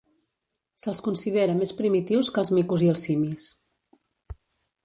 Se'ls 0.83 1.01
considera 1.07 1.57
més 1.59 1.75
primitius 1.81 2.31
que 2.37 2.43
els 2.45 2.51
micos 2.61 2.87
i 2.89 2.93
els 2.95 3.07
simis. 3.11 3.47